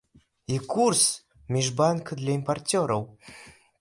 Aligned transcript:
І 0.47 0.55
курс 0.71 1.03
міжбанка 1.57 2.19
для 2.23 2.31
імпарцёраў. 2.39 3.01